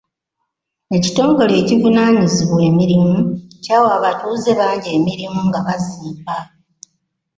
Ekitongole 0.97 1.53
ekivunaanyizibwa 1.61 2.61
mirimu 2.79 3.17
kyawa 3.63 3.89
abatuuze 3.97 4.51
bangi 4.59 4.89
emirimu 4.97 5.39
nga 5.47 5.59
bazimba. 5.67 6.37